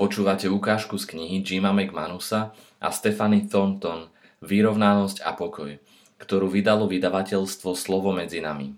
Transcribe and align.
Počúvate 0.00 0.48
ukážku 0.48 0.96
z 0.96 1.12
knihy 1.12 1.44
Jima 1.44 1.76
McManusa 1.76 2.56
a 2.80 2.88
Stephanie 2.88 3.44
Thornton 3.44 4.08
Vyrovnanosť 4.40 5.20
a 5.20 5.36
pokoj, 5.36 5.76
ktorú 6.16 6.48
vydalo 6.48 6.88
vydavateľstvo 6.88 7.76
Slovo 7.76 8.08
medzi 8.08 8.40
nami. 8.40 8.72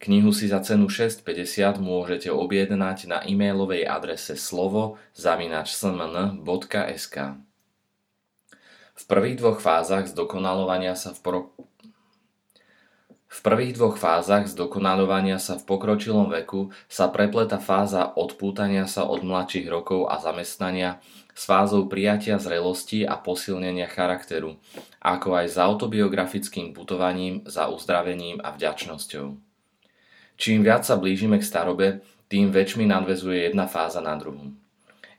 Knihu 0.00 0.32
si 0.32 0.48
za 0.48 0.64
cenu 0.64 0.88
6,50 0.88 1.84
môžete 1.84 2.32
objednať 2.32 3.12
na 3.12 3.20
e-mailovej 3.28 3.84
adrese 3.84 4.40
slovo 4.40 4.96
smn.sk. 5.12 7.16
V 8.96 9.02
prvých 9.04 9.36
dvoch 9.36 9.60
fázach 9.60 10.08
zdokonalovania 10.08 10.96
sa 10.96 11.12
v 11.12 11.20
pro... 11.20 11.52
V 13.34 13.42
prvých 13.42 13.74
dvoch 13.74 13.98
fázach 13.98 14.46
zdokonalovania 14.46 15.42
sa 15.42 15.58
v 15.58 15.66
pokročilom 15.66 16.30
veku 16.30 16.70
sa 16.86 17.10
prepleta 17.10 17.58
fáza 17.58 18.14
odpútania 18.14 18.86
sa 18.86 19.10
od 19.10 19.26
mladších 19.26 19.66
rokov 19.66 20.06
a 20.06 20.22
zamestnania 20.22 21.02
s 21.34 21.42
fázou 21.50 21.90
prijatia 21.90 22.38
zrelosti 22.38 23.02
a 23.02 23.18
posilnenia 23.18 23.90
charakteru, 23.90 24.54
ako 25.02 25.34
aj 25.34 25.46
s 25.50 25.56
autobiografickým 25.58 26.70
putovaním 26.70 27.42
za 27.50 27.66
uzdravením 27.66 28.38
a 28.38 28.54
vďačnosťou. 28.54 29.34
Čím 30.38 30.62
viac 30.62 30.86
sa 30.86 30.94
blížime 30.94 31.42
k 31.42 31.48
starobe, 31.50 32.06
tým 32.30 32.54
väčšmi 32.54 32.86
nadvezuje 32.86 33.50
jedna 33.50 33.66
fáza 33.66 33.98
na 33.98 34.14
druhú. 34.14 34.54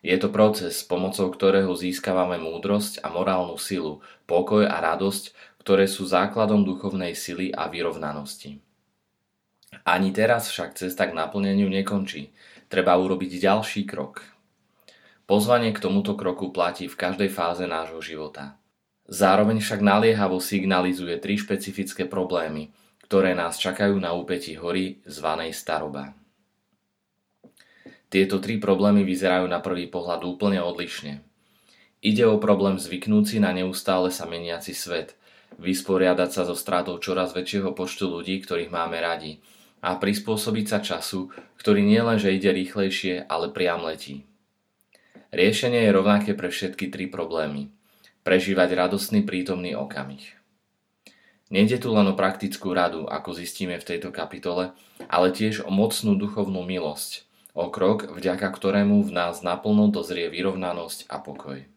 Je 0.06 0.16
to 0.16 0.32
proces, 0.32 0.86
pomocou 0.88 1.28
ktorého 1.34 1.74
získavame 1.76 2.40
múdrosť 2.40 3.04
a 3.04 3.12
morálnu 3.12 3.60
silu, 3.60 4.06
pokoj 4.24 4.64
a 4.64 4.78
radosť, 4.78 5.34
ktoré 5.66 5.90
sú 5.90 6.06
základom 6.06 6.62
duchovnej 6.62 7.18
sily 7.18 7.50
a 7.50 7.66
vyrovnanosti. 7.66 8.62
Ani 9.82 10.14
teraz 10.14 10.54
však 10.54 10.78
cesta 10.78 11.10
k 11.10 11.18
naplneniu 11.18 11.66
nekončí. 11.66 12.30
Treba 12.70 12.94
urobiť 12.94 13.42
ďalší 13.42 13.90
krok. 13.90 14.22
Pozvanie 15.26 15.74
k 15.74 15.82
tomuto 15.82 16.14
kroku 16.14 16.54
platí 16.54 16.86
v 16.86 16.94
každej 16.94 17.34
fáze 17.34 17.66
nášho 17.66 17.98
života. 17.98 18.62
Zároveň 19.10 19.58
však 19.58 19.82
naliehavo 19.82 20.38
signalizuje 20.38 21.18
tri 21.18 21.34
špecifické 21.34 22.06
problémy, 22.06 22.70
ktoré 23.10 23.34
nás 23.34 23.58
čakajú 23.58 23.98
na 23.98 24.14
úpeti 24.14 24.54
hory 24.54 25.02
zvanej 25.10 25.50
staroba. 25.58 26.14
Tieto 28.14 28.38
tri 28.38 28.62
problémy 28.62 29.02
vyzerajú 29.02 29.50
na 29.50 29.66
prvý 29.66 29.90
pohľad 29.90 30.30
úplne 30.30 30.62
odlišne. 30.62 31.26
Ide 32.06 32.30
o 32.30 32.38
problém 32.38 32.78
zvyknúci 32.78 33.42
na 33.42 33.50
neustále 33.50 34.14
sa 34.14 34.30
meniaci 34.30 34.78
svet– 34.78 35.18
vysporiadať 35.60 36.30
sa 36.32 36.44
so 36.44 36.56
strátou 36.56 37.00
čoraz 37.00 37.32
väčšieho 37.32 37.72
počtu 37.76 38.12
ľudí, 38.12 38.40
ktorých 38.44 38.72
máme 38.72 39.00
radi 39.00 39.40
a 39.86 39.96
prispôsobiť 39.96 40.66
sa 40.66 40.80
času, 40.82 41.30
ktorý 41.62 41.86
nielenže 41.86 42.34
ide 42.34 42.50
rýchlejšie, 42.50 43.30
ale 43.30 43.54
priam 43.54 43.86
letí. 43.86 44.26
Riešenie 45.36 45.86
je 45.86 45.92
rovnaké 45.92 46.32
pre 46.34 46.48
všetky 46.48 46.90
tri 46.90 47.06
problémy. 47.12 47.70
Prežívať 48.26 48.74
radostný 48.74 49.22
prítomný 49.22 49.78
okamih. 49.78 50.24
Nejde 51.54 51.78
tu 51.78 51.94
len 51.94 52.10
o 52.10 52.18
praktickú 52.18 52.74
radu, 52.74 53.06
ako 53.06 53.38
zistíme 53.38 53.78
v 53.78 53.86
tejto 53.86 54.10
kapitole, 54.10 54.74
ale 55.06 55.30
tiež 55.30 55.62
o 55.62 55.70
mocnú 55.70 56.18
duchovnú 56.18 56.66
milosť, 56.66 57.22
o 57.54 57.70
krok, 57.70 58.10
vďaka 58.10 58.50
ktorému 58.50 59.06
v 59.06 59.12
nás 59.14 59.46
naplno 59.46 59.94
dozrie 59.94 60.26
vyrovnanosť 60.34 61.06
a 61.06 61.22
pokoj. 61.22 61.75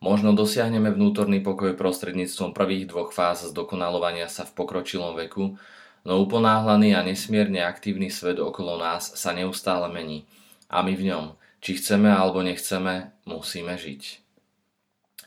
Možno 0.00 0.32
dosiahneme 0.32 0.88
vnútorný 0.96 1.44
pokoj 1.44 1.76
prostredníctvom 1.76 2.56
prvých 2.56 2.88
dvoch 2.88 3.12
fáz 3.12 3.44
zdokonalovania 3.52 4.32
sa 4.32 4.48
v 4.48 4.56
pokročilom 4.56 5.12
veku, 5.12 5.60
no 6.08 6.12
uponáhlaný 6.24 6.96
a 6.96 7.04
nesmierne 7.04 7.60
aktívny 7.60 8.08
svet 8.08 8.40
okolo 8.40 8.80
nás 8.80 9.12
sa 9.12 9.36
neustále 9.36 9.92
mení 9.92 10.24
a 10.72 10.80
my 10.80 10.96
v 10.96 11.12
ňom, 11.12 11.24
či 11.60 11.76
chceme 11.76 12.08
alebo 12.08 12.40
nechceme, 12.40 13.12
musíme 13.28 13.76
žiť. 13.76 14.24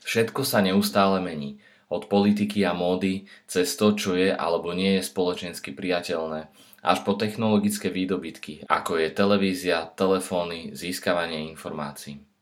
Všetko 0.01 0.41
sa 0.41 0.65
neustále 0.65 1.21
mení, 1.21 1.61
od 1.93 2.09
politiky 2.09 2.65
a 2.65 2.73
módy, 2.73 3.29
cez 3.45 3.77
to, 3.77 3.93
čo 3.93 4.17
je 4.17 4.33
alebo 4.33 4.73
nie 4.73 4.97
je 4.97 5.05
spoločensky 5.05 5.77
priateľné, 5.77 6.49
až 6.81 7.05
po 7.05 7.13
technologické 7.13 7.93
výdobytky, 7.93 8.65
ako 8.65 8.97
je 8.97 9.13
televízia, 9.13 9.93
telefóny, 9.93 10.73
získavanie 10.73 11.45
informácií. 11.53 12.32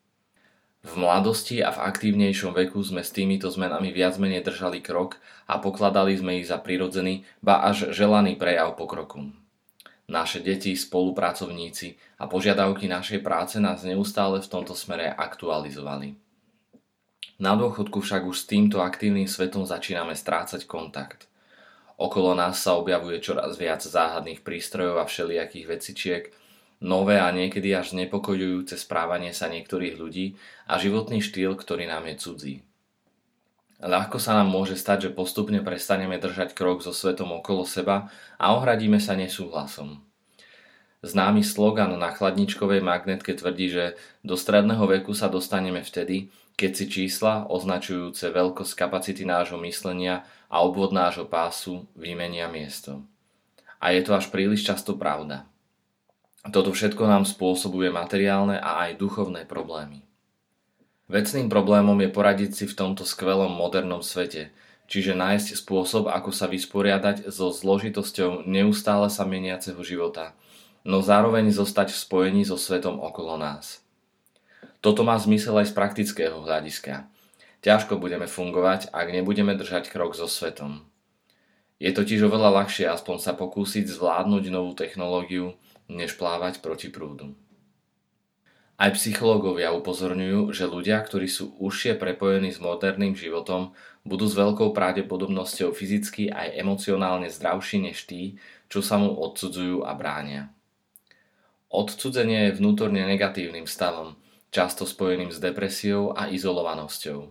V 0.82 0.98
mladosti 0.98 1.62
a 1.62 1.70
v 1.70 1.78
aktívnejšom 1.78 2.58
veku 2.58 2.82
sme 2.82 3.06
s 3.06 3.14
týmito 3.14 3.54
zmenami 3.54 3.94
viac 3.94 4.18
menej 4.18 4.42
držali 4.42 4.82
krok 4.82 5.22
a 5.46 5.62
pokladali 5.62 6.18
sme 6.18 6.42
ich 6.42 6.50
za 6.50 6.58
prirodzený, 6.58 7.22
ba 7.38 7.62
až 7.62 7.94
želaný 7.94 8.34
prejav 8.34 8.74
pokroku. 8.74 9.30
Naše 10.10 10.42
deti, 10.42 10.74
spolupracovníci 10.74 11.96
a 12.18 12.26
požiadavky 12.26 12.90
našej 12.90 13.22
práce 13.22 13.62
nás 13.62 13.86
neustále 13.86 14.42
v 14.42 14.50
tomto 14.50 14.74
smere 14.74 15.14
aktualizovali. 15.14 16.18
Na 17.38 17.54
dôchodku 17.54 18.02
však 18.02 18.26
už 18.26 18.38
s 18.42 18.50
týmto 18.50 18.82
aktívnym 18.82 19.30
svetom 19.30 19.64
začíname 19.64 20.18
strácať 20.18 20.66
kontakt. 20.66 21.30
Okolo 22.02 22.34
nás 22.34 22.58
sa 22.58 22.74
objavuje 22.74 23.22
čoraz 23.22 23.62
viac 23.62 23.86
záhadných 23.86 24.42
prístrojov 24.42 24.98
a 24.98 25.06
všelijakých 25.06 25.66
vecičiek, 25.70 26.24
nové 26.82 27.22
a 27.22 27.30
niekedy 27.30 27.72
až 27.78 27.94
znepokojujúce 27.94 28.76
správanie 28.76 29.32
sa 29.32 29.48
niektorých 29.48 29.96
ľudí 29.96 30.36
a 30.66 30.82
životný 30.82 31.22
štýl, 31.22 31.54
ktorý 31.54 31.86
nám 31.86 32.10
je 32.10 32.16
cudzí. 32.18 32.56
Ľahko 33.82 34.22
sa 34.22 34.38
nám 34.38 34.50
môže 34.54 34.78
stať, 34.78 35.10
že 35.10 35.16
postupne 35.18 35.58
prestaneme 35.66 36.22
držať 36.22 36.54
krok 36.54 36.86
so 36.86 36.94
svetom 36.94 37.34
okolo 37.34 37.66
seba 37.66 38.14
a 38.38 38.54
ohradíme 38.54 39.02
sa 39.02 39.18
nesúhlasom. 39.18 40.06
Známy 41.02 41.42
slogan 41.42 41.98
na 41.98 42.14
chladničkovej 42.14 42.86
magnetke 42.86 43.34
tvrdí, 43.34 43.74
že 43.74 43.86
do 44.22 44.38
stredného 44.38 44.86
veku 44.86 45.18
sa 45.18 45.34
dostaneme 45.34 45.82
vtedy, 45.82 46.30
keď 46.54 46.72
si 46.78 46.86
čísla 46.86 47.50
označujúce 47.50 48.30
veľkosť 48.30 48.74
kapacity 48.78 49.26
nášho 49.26 49.58
myslenia 49.66 50.30
a 50.46 50.62
obvod 50.62 50.94
nášho 50.94 51.26
pásu 51.26 51.90
vymenia 51.98 52.46
miesto. 52.54 53.02
A 53.82 53.98
je 53.98 54.06
to 54.06 54.14
až 54.14 54.30
príliš 54.30 54.62
často 54.62 54.94
pravda. 54.94 55.50
Toto 56.50 56.74
všetko 56.74 57.06
nám 57.06 57.24
spôsobuje 57.30 57.94
materiálne 57.94 58.58
a 58.58 58.90
aj 58.90 58.98
duchovné 58.98 59.46
problémy. 59.46 60.02
Vecným 61.06 61.54
problémom 61.54 62.00
je 62.02 62.10
poradiť 62.10 62.52
si 62.56 62.66
v 62.66 62.74
tomto 62.74 63.06
skvelom 63.06 63.54
modernom 63.54 64.02
svete, 64.02 64.50
čiže 64.90 65.14
nájsť 65.14 65.62
spôsob, 65.62 66.10
ako 66.10 66.34
sa 66.34 66.50
vysporiadať 66.50 67.30
so 67.30 67.54
zložitosťou 67.54 68.50
neustále 68.50 69.12
sa 69.14 69.22
meniaceho 69.22 69.78
života, 69.86 70.34
no 70.82 71.06
zároveň 71.06 71.54
zostať 71.54 71.94
v 71.94 72.02
spojení 72.02 72.42
so 72.42 72.58
svetom 72.58 72.98
okolo 72.98 73.38
nás. 73.38 73.86
Toto 74.82 75.06
má 75.06 75.14
zmysel 75.22 75.62
aj 75.62 75.70
z 75.70 75.78
praktického 75.78 76.42
hľadiska. 76.42 77.06
Ťažko 77.62 78.02
budeme 78.02 78.26
fungovať, 78.26 78.90
ak 78.90 79.14
nebudeme 79.14 79.54
držať 79.54 79.94
krok 79.94 80.18
so 80.18 80.26
svetom. 80.26 80.90
Je 81.78 81.94
totiž 81.94 82.26
oveľa 82.26 82.66
ľahšie 82.66 82.90
aspoň 82.90 83.18
sa 83.22 83.38
pokúsiť 83.38 83.86
zvládnuť 83.86 84.44
novú 84.50 84.74
technológiu, 84.74 85.54
než 85.92 86.16
plávať 86.16 86.64
proti 86.64 86.88
prúdu. 86.88 87.36
Aj 88.82 88.90
psychológovia 88.98 89.76
upozorňujú, 89.78 90.58
že 90.58 90.66
ľudia, 90.66 90.98
ktorí 91.06 91.30
sú 91.30 91.54
užšie 91.62 92.02
prepojení 92.02 92.50
s 92.50 92.58
moderným 92.58 93.14
životom, 93.14 93.78
budú 94.02 94.26
s 94.26 94.34
veľkou 94.34 94.74
pravdepodobnosťou 94.74 95.70
fyzicky 95.70 96.34
aj 96.34 96.58
emocionálne 96.58 97.30
zdravší 97.30 97.78
než 97.86 98.10
tí, 98.10 98.42
čo 98.74 98.82
sa 98.82 98.98
mu 98.98 99.14
odsudzujú 99.14 99.86
a 99.86 99.94
bránia. 99.94 100.50
Odcudzenie 101.70 102.50
je 102.50 102.58
vnútorne 102.58 103.06
negatívnym 103.06 103.70
stavom, 103.70 104.18
často 104.50 104.90
spojeným 104.90 105.30
s 105.30 105.38
depresiou 105.38 106.18
a 106.18 106.34
izolovanosťou. 106.34 107.30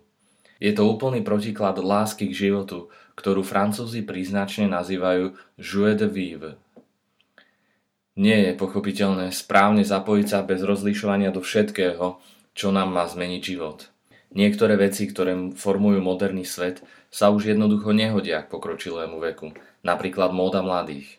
Je 0.63 0.73
to 0.77 0.87
úplný 0.87 1.27
protiklad 1.27 1.83
lásky 1.83 2.31
k 2.31 2.47
životu, 2.47 2.95
ktorú 3.19 3.43
francúzi 3.43 4.07
príznačne 4.07 4.71
nazývajú 4.71 5.35
joie 5.59 5.99
de 5.99 6.07
vivre, 6.07 6.51
nie 8.21 8.37
je 8.45 8.53
pochopiteľné 8.53 9.33
správne 9.33 9.81
zapojiť 9.81 10.27
sa 10.29 10.45
bez 10.45 10.61
rozlišovania 10.61 11.33
do 11.33 11.41
všetkého, 11.41 12.21
čo 12.53 12.69
nám 12.69 12.93
má 12.93 13.09
zmeniť 13.09 13.41
život. 13.41 13.89
Niektoré 14.37 14.77
veci, 14.77 15.09
ktoré 15.09 15.33
formujú 15.57 16.05
moderný 16.05 16.45
svet, 16.45 16.85
sa 17.09 17.33
už 17.33 17.57
jednoducho 17.57 17.97
nehodia 17.97 18.45
k 18.45 18.53
pokročilému 18.53 19.17
veku, 19.19 19.57
napríklad 19.81 20.37
móda 20.37 20.61
mladých. 20.61 21.17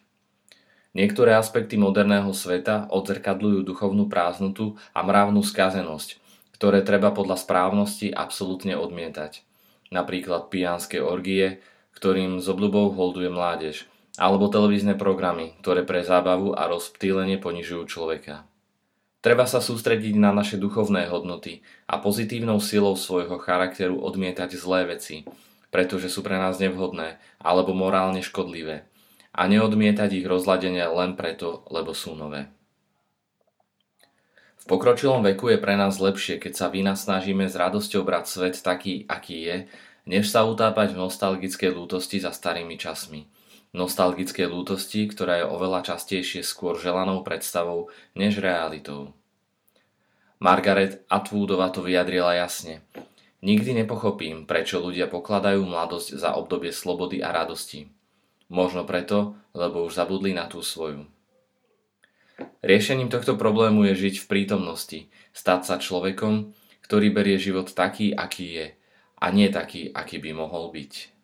Niektoré 0.94 1.34
aspekty 1.34 1.76
moderného 1.76 2.30
sveta 2.38 2.86
odzrkadľujú 2.94 3.66
duchovnú 3.66 4.06
prázdnotu 4.06 4.78
a 4.94 5.02
mravnú 5.02 5.42
skazenosť, 5.42 6.22
ktoré 6.54 6.86
treba 6.86 7.10
podľa 7.10 7.42
správnosti 7.42 8.14
absolútne 8.14 8.78
odmietať. 8.78 9.42
Napríklad 9.90 10.54
pijánske 10.54 11.02
orgie, 11.02 11.66
ktorým 11.98 12.40
z 12.40 12.48
obľubou 12.48 12.94
holduje 12.94 13.28
mládež, 13.28 13.90
alebo 14.22 14.54
televízne 14.54 14.94
programy, 14.94 15.58
ktoré 15.66 15.82
pre 15.82 16.06
zábavu 16.06 16.54
a 16.54 16.70
rozptýlenie 16.70 17.42
ponižujú 17.42 17.90
človeka. 17.90 18.46
Treba 19.26 19.50
sa 19.50 19.58
sústrediť 19.58 20.14
na 20.22 20.30
naše 20.30 20.62
duchovné 20.62 21.10
hodnoty 21.10 21.66
a 21.90 21.98
pozitívnou 21.98 22.62
silou 22.62 22.94
svojho 22.94 23.42
charakteru 23.42 23.98
odmietať 23.98 24.54
zlé 24.54 24.94
veci, 24.94 25.26
pretože 25.74 26.14
sú 26.14 26.22
pre 26.22 26.38
nás 26.38 26.62
nevhodné 26.62 27.18
alebo 27.42 27.74
morálne 27.74 28.22
škodlivé 28.22 28.86
a 29.34 29.42
neodmietať 29.50 30.22
ich 30.22 30.26
rozladenie 30.30 30.86
len 30.86 31.18
preto, 31.18 31.66
lebo 31.74 31.98
sú 31.98 32.14
nové. 32.14 32.46
V 34.62 34.66
pokročilom 34.70 35.26
veku 35.26 35.50
je 35.50 35.58
pre 35.58 35.74
nás 35.74 35.98
lepšie, 35.98 36.38
keď 36.38 36.54
sa 36.54 36.68
vína 36.70 36.94
snažíme 36.94 37.50
s 37.50 37.58
radosťou 37.58 38.06
brať 38.06 38.26
svet 38.30 38.56
taký, 38.62 39.10
aký 39.10 39.38
je, 39.42 39.58
než 40.06 40.30
sa 40.30 40.46
utápať 40.46 40.94
v 40.94 41.02
nostalgickej 41.10 41.74
lútosti 41.74 42.22
za 42.22 42.30
starými 42.30 42.78
časmi. 42.78 43.26
Nostalgické 43.72 44.52
lútosti, 44.52 45.08
ktorá 45.08 45.40
je 45.40 45.46
oveľa 45.48 45.96
častejšie 45.96 46.44
skôr 46.44 46.76
želanou 46.76 47.24
predstavou 47.24 47.88
než 48.20 48.44
realitou. 48.44 49.16
Margaret 50.44 51.08
Atwoodova 51.08 51.72
to 51.72 51.80
vyjadrila 51.80 52.36
jasne. 52.36 52.84
Nikdy 53.40 53.86
nepochopím, 53.86 54.44
prečo 54.44 54.84
ľudia 54.84 55.08
pokladajú 55.08 55.64
mladosť 55.64 56.20
za 56.20 56.36
obdobie 56.36 56.76
slobody 56.76 57.24
a 57.24 57.32
radosti. 57.32 57.88
Možno 58.52 58.84
preto, 58.84 59.40
lebo 59.56 59.88
už 59.88 59.96
zabudli 59.96 60.36
na 60.36 60.52
tú 60.52 60.60
svoju. 60.60 61.08
Riešením 62.60 63.08
tohto 63.08 63.40
problému 63.40 63.88
je 63.88 64.10
žiť 64.10 64.16
v 64.20 64.30
prítomnosti, 64.30 65.00
stať 65.32 65.62
sa 65.64 65.76
človekom, 65.80 66.52
ktorý 66.84 67.08
berie 67.14 67.40
život 67.40 67.72
taký, 67.72 68.12
aký 68.12 68.48
je, 68.52 68.68
a 69.16 69.26
nie 69.32 69.48
taký, 69.48 69.94
aký 69.96 70.20
by 70.20 70.36
mohol 70.36 70.74
byť. 70.74 71.21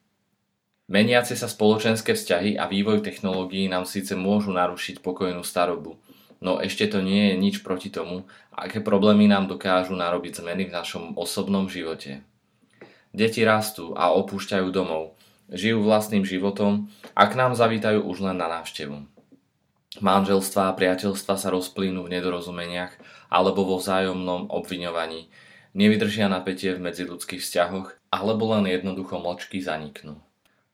Meniace 0.87 1.35
sa 1.35 1.51
spoločenské 1.51 2.15
vzťahy 2.15 2.55
a 2.55 2.63
vývoj 2.63 3.03
technológií 3.03 3.67
nám 3.67 3.83
síce 3.83 4.15
môžu 4.15 4.55
narušiť 4.55 5.03
pokojnú 5.03 5.43
starobu, 5.43 5.99
no 6.39 6.63
ešte 6.63 6.87
to 6.87 7.03
nie 7.03 7.31
je 7.31 7.35
nič 7.35 7.55
proti 7.59 7.91
tomu, 7.91 8.23
aké 8.55 8.79
problémy 8.79 9.27
nám 9.27 9.51
dokážu 9.51 9.99
narobiť 9.99 10.39
zmeny 10.39 10.71
v 10.71 10.75
našom 10.75 11.19
osobnom 11.19 11.67
živote. 11.67 12.23
Deti 13.11 13.43
rastú 13.43 13.99
a 13.99 14.15
opúšťajú 14.15 14.67
domov, 14.71 15.19
žijú 15.51 15.83
vlastným 15.83 16.23
životom 16.23 16.87
a 17.11 17.27
k 17.27 17.35
nám 17.35 17.59
zavítajú 17.59 18.07
už 18.07 18.23
len 18.23 18.39
na 18.39 18.47
návštevu. 18.47 19.03
Manželstva 19.99 20.71
a 20.71 20.75
priateľstva 20.77 21.35
sa 21.35 21.49
rozplynú 21.51 22.07
v 22.07 22.15
nedorozumeniach 22.15 22.95
alebo 23.27 23.67
vo 23.67 23.75
vzájomnom 23.75 24.47
obviňovaní, 24.55 25.27
nevydržia 25.75 26.31
napätie 26.31 26.71
v 26.77 26.83
medziludských 26.85 27.43
vzťahoch 27.43 27.91
alebo 28.07 28.55
len 28.55 28.71
jednoducho 28.71 29.19
mlčky 29.19 29.59
zaniknú. 29.59 30.21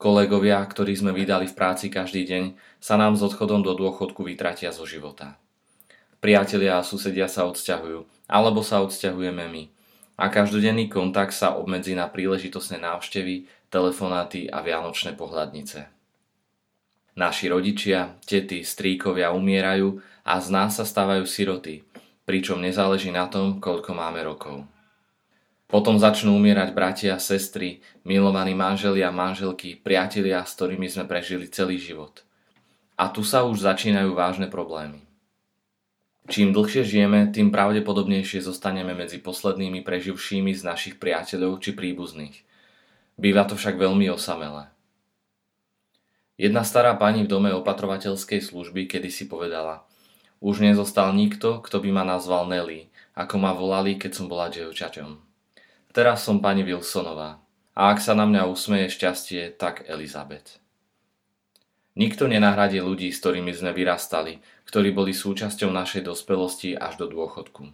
Kolegovia, 0.04 0.60
ktorí 0.60 1.00
sme 1.00 1.16
vydali 1.16 1.48
v 1.48 1.56
práci 1.56 1.88
každý 1.88 2.28
deň, 2.28 2.60
sa 2.76 3.00
nám 3.00 3.16
s 3.16 3.24
odchodom 3.24 3.64
do 3.64 3.72
dôchodku 3.72 4.20
vytratia 4.20 4.68
zo 4.68 4.84
života. 4.84 5.40
Priatelia 6.20 6.76
a 6.76 6.84
susedia 6.84 7.24
sa 7.24 7.48
odsťahujú, 7.48 8.28
alebo 8.28 8.60
sa 8.60 8.84
odsťahujeme 8.84 9.48
my. 9.48 9.62
A 10.20 10.28
každodenný 10.28 10.92
kontakt 10.92 11.32
sa 11.32 11.56
obmedzí 11.56 11.96
na 11.96 12.04
príležitostné 12.04 12.84
návštevy, 12.84 13.48
telefonáty 13.72 14.44
a 14.52 14.60
vianočné 14.60 15.16
pohľadnice. 15.16 15.88
Naši 17.16 17.48
rodičia, 17.48 18.20
tety, 18.28 18.60
strýkovia 18.60 19.32
umierajú 19.32 20.04
a 20.28 20.36
z 20.36 20.52
nás 20.52 20.76
sa 20.76 20.84
stávajú 20.84 21.24
siroty, 21.24 21.80
pričom 22.28 22.60
nezáleží 22.60 23.08
na 23.08 23.24
tom, 23.24 23.56
koľko 23.56 23.96
máme 23.96 24.20
rokov. 24.20 24.68
Potom 25.74 25.98
začnú 25.98 26.38
umierať 26.38 26.70
bratia, 26.70 27.18
sestry, 27.18 27.82
milovaní 28.06 28.54
manželia, 28.54 29.10
manželky, 29.10 29.74
priatelia, 29.74 30.46
s 30.46 30.54
ktorými 30.54 30.86
sme 30.86 31.02
prežili 31.02 31.50
celý 31.50 31.82
život. 31.82 32.22
A 32.94 33.10
tu 33.10 33.26
sa 33.26 33.42
už 33.42 33.66
začínajú 33.66 34.14
vážne 34.14 34.46
problémy. 34.46 35.02
Čím 36.30 36.54
dlhšie 36.54 36.86
žijeme, 36.86 37.26
tým 37.34 37.50
pravdepodobnejšie 37.50 38.46
zostaneme 38.46 38.94
medzi 38.94 39.18
poslednými 39.18 39.82
preživšími 39.82 40.54
z 40.54 40.62
našich 40.62 41.02
priateľov 41.02 41.58
či 41.58 41.74
príbuzných. 41.74 42.46
Býva 43.18 43.42
to 43.42 43.58
však 43.58 43.74
veľmi 43.74 44.06
osamelé. 44.14 44.70
Jedna 46.38 46.62
stará 46.62 46.94
pani 46.94 47.26
v 47.26 47.34
dome 47.34 47.50
opatrovateľskej 47.50 48.46
služby 48.46 48.86
kedy 48.86 49.10
si 49.10 49.26
povedala 49.26 49.82
Už 50.38 50.62
nezostal 50.62 51.10
nikto, 51.18 51.58
kto 51.66 51.82
by 51.82 51.90
ma 51.90 52.06
nazval 52.06 52.46
Nelly, 52.46 52.94
ako 53.18 53.42
ma 53.42 53.50
volali, 53.50 53.98
keď 53.98 54.22
som 54.22 54.30
bola 54.30 54.46
dievčaťom. 54.54 55.33
Teraz 55.94 56.26
som 56.26 56.42
pani 56.42 56.66
Wilsonová 56.66 57.38
a 57.70 57.94
ak 57.94 58.02
sa 58.02 58.18
na 58.18 58.26
mňa 58.26 58.50
usmeje 58.50 58.90
šťastie, 58.98 59.54
tak 59.54 59.86
Elizabeth. 59.86 60.58
Nikto 61.94 62.26
nenahradí 62.26 62.82
ľudí, 62.82 63.14
s 63.14 63.22
ktorými 63.22 63.54
sme 63.54 63.70
vyrastali, 63.70 64.42
ktorí 64.66 64.90
boli 64.90 65.14
súčasťou 65.14 65.70
našej 65.70 66.02
dospelosti 66.02 66.74
až 66.74 66.98
do 66.98 67.06
dôchodku. 67.06 67.70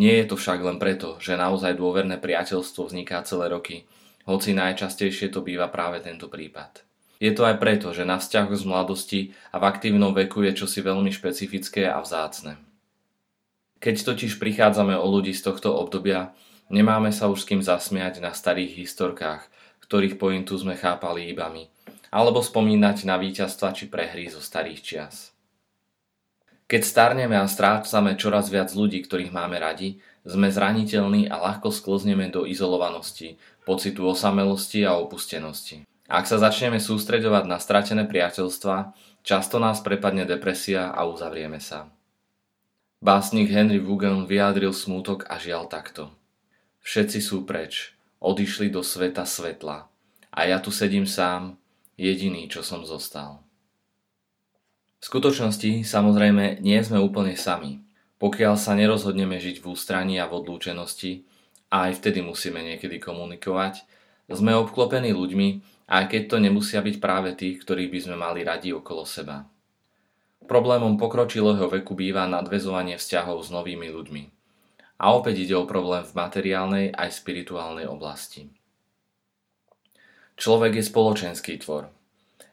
Nie 0.00 0.24
je 0.24 0.32
to 0.32 0.40
však 0.40 0.64
len 0.64 0.80
preto, 0.80 1.20
že 1.20 1.36
naozaj 1.36 1.76
dôverné 1.76 2.16
priateľstvo 2.16 2.88
vzniká 2.88 3.20
celé 3.28 3.52
roky, 3.52 3.84
hoci 4.24 4.56
najčastejšie 4.56 5.28
to 5.28 5.44
býva 5.44 5.68
práve 5.68 6.00
tento 6.00 6.32
prípad. 6.32 6.88
Je 7.20 7.36
to 7.36 7.44
aj 7.44 7.60
preto, 7.60 7.92
že 7.92 8.08
na 8.08 8.16
vzťah 8.16 8.48
z 8.48 8.64
mladosti 8.64 9.20
a 9.52 9.60
v 9.60 9.68
aktívnom 9.68 10.16
veku 10.16 10.40
je 10.48 10.56
čosi 10.56 10.80
veľmi 10.80 11.12
špecifické 11.12 11.84
a 11.84 12.00
vzácne. 12.00 12.56
Keď 13.76 14.08
totiž 14.08 14.40
prichádzame 14.40 14.96
o 14.96 15.04
ľudí 15.04 15.36
z 15.36 15.44
tohto 15.44 15.76
obdobia, 15.76 16.32
nemáme 16.70 17.10
sa 17.10 17.26
už 17.26 17.44
s 17.44 17.48
kým 17.50 17.60
zasmiať 17.60 18.22
na 18.22 18.32
starých 18.32 18.86
historkách, 18.86 19.44
ktorých 19.84 20.16
pointu 20.16 20.54
sme 20.54 20.78
chápali 20.78 21.28
iba 21.28 21.50
my, 21.50 21.66
alebo 22.14 22.40
spomínať 22.40 23.04
na 23.04 23.18
víťazstva 23.18 23.74
či 23.74 23.90
prehry 23.90 24.30
zo 24.30 24.38
starých 24.38 24.80
čias. 24.80 25.34
Keď 26.70 26.86
starneme 26.86 27.34
a 27.34 27.50
strácame 27.50 28.14
čoraz 28.14 28.46
viac 28.46 28.70
ľudí, 28.70 29.02
ktorých 29.02 29.34
máme 29.34 29.58
radi, 29.58 29.98
sme 30.22 30.54
zraniteľní 30.54 31.26
a 31.26 31.42
ľahko 31.42 31.74
sklzneme 31.74 32.30
do 32.30 32.46
izolovanosti, 32.46 33.42
pocitu 33.66 34.06
osamelosti 34.06 34.86
a 34.86 34.94
opustenosti. 34.94 35.82
Ak 36.06 36.30
sa 36.30 36.38
začneme 36.38 36.78
sústreďovať 36.78 37.44
na 37.50 37.58
stratené 37.58 38.06
priateľstva, 38.06 38.94
často 39.26 39.58
nás 39.58 39.82
prepadne 39.82 40.22
depresia 40.22 40.94
a 40.94 41.06
uzavrieme 41.10 41.58
sa. 41.58 41.90
Básnik 43.02 43.50
Henry 43.50 43.82
Wugen 43.82 44.30
vyjadril 44.30 44.70
smútok 44.70 45.26
a 45.26 45.42
žial 45.42 45.66
takto. 45.66 46.14
Všetci 46.80 47.18
sú 47.20 47.44
preč, 47.44 47.92
odišli 48.20 48.72
do 48.72 48.80
sveta 48.80 49.24
svetla 49.24 49.88
a 50.30 50.40
ja 50.46 50.62
tu 50.62 50.70
sedím 50.70 51.04
sám, 51.04 51.58
jediný, 52.00 52.46
čo 52.46 52.64
som 52.64 52.86
zostal. 52.86 53.42
V 55.00 55.04
skutočnosti 55.08 55.84
samozrejme 55.84 56.60
nie 56.60 56.76
sme 56.84 57.00
úplne 57.00 57.32
sami. 57.36 57.80
Pokiaľ 58.20 58.54
sa 58.60 58.76
nerozhodneme 58.76 59.40
žiť 59.40 59.64
v 59.64 59.72
ústraní 59.72 60.20
a 60.20 60.28
v 60.28 60.44
odlúčenosti, 60.44 61.24
a 61.72 61.88
aj 61.88 62.02
vtedy 62.04 62.20
musíme 62.20 62.60
niekedy 62.60 63.00
komunikovať, 63.00 63.86
sme 64.28 64.52
obklopení 64.58 65.14
ľuďmi, 65.14 65.48
aj 65.90 66.04
keď 66.10 66.22
to 66.30 66.36
nemusia 66.38 66.84
byť 66.84 66.96
práve 67.02 67.34
tí, 67.34 67.56
ktorých 67.56 67.90
by 67.90 67.98
sme 68.04 68.16
mali 68.18 68.44
radi 68.44 68.70
okolo 68.74 69.08
seba. 69.08 69.46
Problémom 70.44 70.98
pokročilého 70.98 71.70
veku 71.70 71.94
býva 71.94 72.26
nadvezovanie 72.26 72.98
vzťahov 72.98 73.42
s 73.42 73.48
novými 73.54 73.88
ľuďmi. 73.90 74.22
A 75.00 75.16
opäť 75.16 75.48
ide 75.48 75.56
o 75.56 75.64
problém 75.64 76.04
v 76.04 76.12
materiálnej 76.12 76.86
aj 76.92 77.24
spirituálnej 77.24 77.88
oblasti. 77.88 78.52
Človek 80.36 80.76
je 80.76 80.84
spoločenský 80.84 81.56
tvor. 81.60 81.88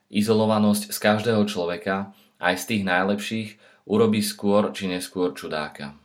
Izolovanosť 0.07 0.95
z 0.95 0.97
každého 0.97 1.43
človeka, 1.43 2.15
aj 2.39 2.55
z 2.55 2.63
tých 2.71 2.83
najlepších, 2.87 3.49
urobí 3.83 4.23
skôr 4.23 4.71
či 4.71 4.87
neskôr 4.87 5.35
čudáka. 5.35 5.95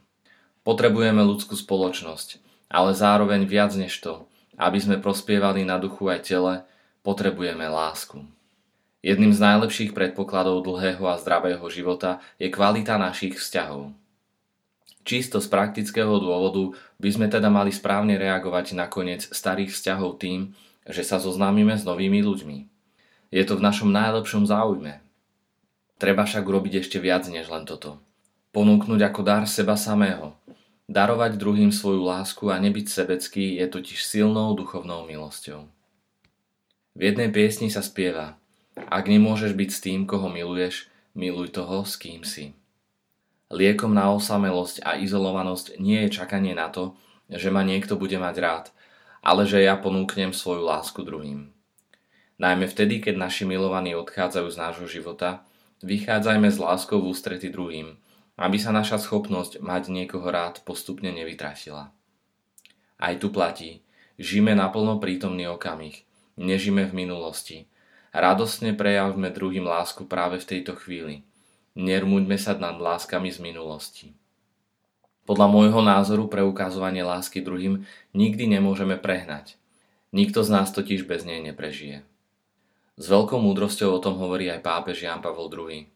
Potrebujeme 0.66 1.23
ľudskú 1.23 1.55
spoločnosť, 1.55 2.43
ale 2.71 2.95
zároveň 2.95 3.47
viac 3.47 3.75
než 3.78 3.95
to, 4.02 4.26
aby 4.59 4.78
sme 4.78 5.02
prospievali 5.02 5.62
na 5.62 5.78
duchu 5.78 6.11
aj 6.11 6.26
tele, 6.26 6.66
potrebujeme 7.07 7.66
lásku. 7.66 8.23
Jedným 9.02 9.35
z 9.35 9.43
najlepších 9.43 9.90
predpokladov 9.90 10.62
dlhého 10.62 11.02
a 11.11 11.19
zdravého 11.19 11.66
života 11.66 12.23
je 12.38 12.47
kvalita 12.47 12.95
našich 12.99 13.38
vzťahov. 13.38 13.90
Čisto 15.02 15.42
z 15.42 15.50
praktického 15.50 16.14
dôvodu 16.23 16.78
by 17.02 17.11
sme 17.11 17.26
teda 17.26 17.50
mali 17.50 17.75
správne 17.75 18.14
reagovať 18.14 18.78
na 18.78 18.87
koniec 18.87 19.26
starých 19.26 19.75
vzťahov 19.75 20.23
tým, 20.23 20.54
že 20.87 21.02
sa 21.02 21.18
zoznámime 21.18 21.75
s 21.75 21.82
novými 21.82 22.23
ľuďmi. 22.23 22.59
Je 23.35 23.42
to 23.42 23.59
v 23.59 23.64
našom 23.64 23.90
najlepšom 23.90 24.47
záujme. 24.47 25.02
Treba 25.99 26.23
však 26.26 26.42
urobiť 26.47 26.87
ešte 26.87 26.99
viac 27.02 27.26
než 27.26 27.50
len 27.50 27.66
toto. 27.66 27.99
Ponúknuť 28.54 29.00
ako 29.02 29.21
dar 29.23 29.42
seba 29.47 29.75
samého. 29.75 30.38
Darovať 30.90 31.40
druhým 31.40 31.73
svoju 31.73 32.04
lásku 32.04 32.44
a 32.52 32.61
nebyť 32.61 32.87
sebecký 32.90 33.56
je 33.59 33.66
totiž 33.71 34.04
silnou 34.04 34.52
duchovnou 34.52 35.09
milosťou. 35.09 35.66
V 36.92 37.00
jednej 37.00 37.32
piesni 37.32 37.73
sa 37.73 37.80
spieva 37.80 38.37
Ak 38.76 39.09
nemôžeš 39.09 39.56
byť 39.56 39.71
s 39.73 39.80
tým, 39.80 40.00
koho 40.04 40.28
miluješ, 40.28 40.92
miluj 41.16 41.56
toho, 41.56 41.88
s 41.88 41.97
kým 41.97 42.28
si. 42.28 42.52
Liekom 43.52 43.92
na 43.92 44.09
osamelosť 44.16 44.80
a 44.80 44.97
izolovanosť 44.97 45.76
nie 45.76 46.09
je 46.09 46.16
čakanie 46.16 46.56
na 46.56 46.73
to, 46.73 46.97
že 47.28 47.52
ma 47.52 47.61
niekto 47.61 48.00
bude 48.00 48.16
mať 48.16 48.37
rád, 48.40 48.66
ale 49.21 49.44
že 49.44 49.61
ja 49.61 49.76
ponúknem 49.76 50.32
svoju 50.32 50.64
lásku 50.64 51.04
druhým. 51.04 51.52
Najmä 52.40 52.66
vtedy, 52.66 53.04
keď 53.04 53.21
naši 53.21 53.44
milovaní 53.44 53.92
odchádzajú 53.92 54.49
z 54.49 54.56
nášho 54.56 54.88
života, 54.88 55.44
vychádzajme 55.85 56.49
s 56.49 56.56
láskou 56.56 57.04
v 57.04 57.12
ústrety 57.12 57.52
druhým, 57.52 58.00
aby 58.40 58.56
sa 58.56 58.73
naša 58.73 58.97
schopnosť 58.97 59.61
mať 59.61 59.92
niekoho 59.92 60.25
rád 60.32 60.64
postupne 60.64 61.12
nevytratila. 61.12 61.92
Aj 62.97 63.14
tu 63.21 63.28
platí, 63.28 63.85
žijeme 64.16 64.56
naplno 64.56 64.97
prítomný 64.97 65.47
okamih– 65.52 66.00
Nežime 66.40 66.88
v 66.88 66.97
minulosti. 66.97 67.68
Radostne 68.16 68.73
prejavme 68.73 69.28
druhým 69.28 69.68
lásku 69.68 70.09
práve 70.09 70.40
v 70.40 70.49
tejto 70.49 70.73
chvíli. 70.80 71.28
Nermuďme 71.73 72.37
sa 72.37 72.52
nad 72.52 72.76
láskami 72.76 73.33
z 73.33 73.41
minulosti. 73.41 74.12
Podľa 75.25 75.49
môjho 75.49 75.81
názoru 75.81 76.29
pre 76.29 76.45
ukazovanie 76.45 77.00
lásky 77.00 77.41
druhým 77.41 77.88
nikdy 78.12 78.45
nemôžeme 78.45 79.00
prehnať. 79.00 79.57
Nikto 80.12 80.45
z 80.45 80.52
nás 80.52 80.69
totiž 80.69 81.09
bez 81.09 81.25
nej 81.25 81.41
neprežije. 81.41 82.05
S 83.00 83.05
veľkou 83.09 83.41
múdrosťou 83.41 83.88
o 83.88 84.02
tom 84.05 84.21
hovorí 84.21 84.52
aj 84.52 84.61
pápež 84.61 85.09
Jan 85.09 85.25
Pavel 85.25 85.49
II. 85.49 85.88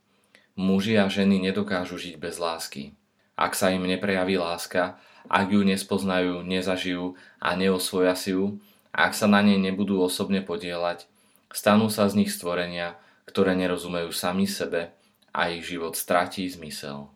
Muži 0.56 0.96
a 0.96 1.12
ženy 1.12 1.36
nedokážu 1.44 2.00
žiť 2.00 2.16
bez 2.16 2.40
lásky. 2.40 2.96
Ak 3.36 3.52
sa 3.52 3.68
im 3.68 3.84
neprejaví 3.84 4.40
láska, 4.40 4.96
ak 5.28 5.52
ju 5.52 5.60
nespoznajú, 5.60 6.40
nezažijú 6.40 7.20
a 7.36 7.52
neosvoja 7.52 8.16
si 8.16 8.32
ju, 8.32 8.56
ak 8.96 9.12
sa 9.12 9.28
na 9.28 9.44
nej 9.44 9.60
nebudú 9.60 10.00
osobne 10.00 10.40
podielať, 10.40 11.04
stanú 11.52 11.92
sa 11.92 12.08
z 12.08 12.24
nich 12.24 12.32
stvorenia, 12.32 12.96
ktoré 13.28 13.52
nerozumejú 13.52 14.08
sami 14.08 14.48
sebe 14.48 14.96
a 15.36 15.52
ich 15.52 15.68
život 15.68 15.96
stratí 15.96 16.48
zmysel. 16.48 17.12